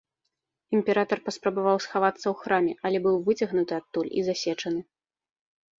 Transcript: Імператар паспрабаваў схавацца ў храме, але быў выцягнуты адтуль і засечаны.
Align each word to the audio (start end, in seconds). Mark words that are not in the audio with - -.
Імператар 0.77 1.17
паспрабаваў 1.27 1.77
схавацца 1.87 2.23
ў 2.23 2.35
храме, 2.41 2.73
але 2.89 2.97
быў 3.05 3.15
выцягнуты 3.29 3.73
адтуль 3.83 4.13
і 4.17 4.27
засечаны. 4.31 4.81